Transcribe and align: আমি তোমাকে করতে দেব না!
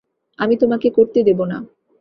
আমি 0.39 0.55
তোমাকে 0.57 0.87
করতে 0.89 1.19
দেব 1.23 1.39
না! 1.45 1.57